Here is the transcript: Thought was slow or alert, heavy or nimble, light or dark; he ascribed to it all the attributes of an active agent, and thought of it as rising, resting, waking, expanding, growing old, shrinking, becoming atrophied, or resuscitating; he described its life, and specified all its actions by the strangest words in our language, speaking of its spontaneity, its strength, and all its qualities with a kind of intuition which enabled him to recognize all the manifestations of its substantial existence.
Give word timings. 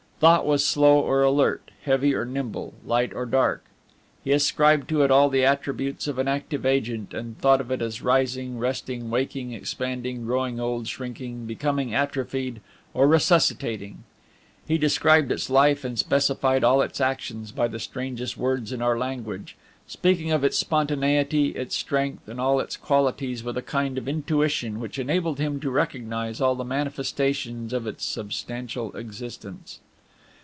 Thought 0.21 0.45
was 0.45 0.63
slow 0.63 0.99
or 0.99 1.23
alert, 1.23 1.71
heavy 1.81 2.13
or 2.13 2.25
nimble, 2.25 2.75
light 2.85 3.11
or 3.11 3.25
dark; 3.25 3.65
he 4.23 4.31
ascribed 4.31 4.87
to 4.89 5.01
it 5.01 5.09
all 5.09 5.29
the 5.29 5.43
attributes 5.43 6.05
of 6.05 6.19
an 6.19 6.27
active 6.27 6.63
agent, 6.63 7.11
and 7.11 7.39
thought 7.39 7.59
of 7.59 7.71
it 7.71 7.81
as 7.81 8.03
rising, 8.03 8.59
resting, 8.59 9.09
waking, 9.09 9.51
expanding, 9.53 10.27
growing 10.27 10.59
old, 10.59 10.87
shrinking, 10.87 11.47
becoming 11.47 11.95
atrophied, 11.95 12.61
or 12.93 13.07
resuscitating; 13.07 14.03
he 14.67 14.77
described 14.77 15.31
its 15.31 15.49
life, 15.49 15.83
and 15.83 15.97
specified 15.97 16.63
all 16.63 16.83
its 16.83 17.01
actions 17.01 17.51
by 17.51 17.67
the 17.67 17.79
strangest 17.79 18.37
words 18.37 18.71
in 18.71 18.79
our 18.79 18.99
language, 18.99 19.57
speaking 19.87 20.31
of 20.31 20.43
its 20.43 20.55
spontaneity, 20.59 21.47
its 21.55 21.75
strength, 21.75 22.29
and 22.29 22.39
all 22.39 22.59
its 22.59 22.77
qualities 22.77 23.43
with 23.43 23.57
a 23.57 23.63
kind 23.63 23.97
of 23.97 24.07
intuition 24.07 24.79
which 24.79 24.99
enabled 24.99 25.39
him 25.39 25.59
to 25.59 25.71
recognize 25.71 26.39
all 26.39 26.53
the 26.53 26.63
manifestations 26.63 27.73
of 27.73 27.87
its 27.87 28.05
substantial 28.05 28.95
existence. 28.95 29.79